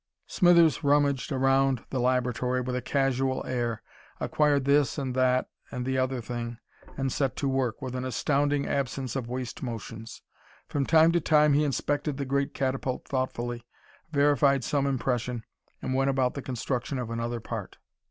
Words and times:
Smithers 0.25 0.83
rummaged 0.83 1.31
around 1.31 1.83
the 1.91 1.99
laboratory 1.99 2.59
with 2.59 2.75
a 2.75 2.81
casual 2.81 3.45
air, 3.45 3.83
acquired 4.19 4.65
this 4.65 4.97
and 4.97 5.13
that 5.13 5.47
and 5.69 5.85
the 5.85 5.95
other 5.95 6.19
thing, 6.21 6.57
and 6.97 7.11
set 7.11 7.35
to 7.35 7.47
work 7.47 7.83
with 7.83 7.93
an 7.93 8.03
astounding 8.03 8.65
absence 8.65 9.15
of 9.15 9.29
waste 9.29 9.61
motions. 9.61 10.23
From 10.67 10.87
time 10.87 11.11
to 11.11 11.21
time 11.21 11.53
he 11.53 11.63
inspected 11.63 12.17
the 12.17 12.25
great 12.25 12.55
catapult 12.55 13.05
thoughtfully, 13.07 13.63
verified 14.09 14.63
some 14.63 14.87
impression, 14.87 15.43
and 15.83 15.93
went 15.93 16.09
about 16.09 16.33
the 16.33 16.41
construction 16.41 16.97
of 16.97 17.11
another 17.11 17.39
part. 17.39 17.77